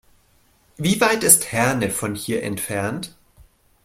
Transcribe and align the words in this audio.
Wie 0.77 0.99
weit 0.99 1.23
ist 1.23 1.51
Herne 1.51 1.91
von 1.91 2.15
hier 2.15 2.41
entfernt? 2.41 3.15